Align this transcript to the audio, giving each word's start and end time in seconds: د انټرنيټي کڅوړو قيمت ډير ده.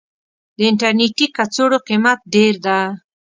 د 0.57 0.59
انټرنيټي 0.69 1.25
کڅوړو 1.35 1.77
قيمت 1.87 2.19
ډير 2.33 2.55
ده. 2.65 2.79